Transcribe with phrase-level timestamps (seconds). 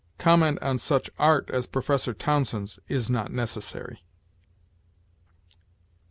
[0.17, 4.03] Comment on such "art" as Professor Townsend's is not necessary.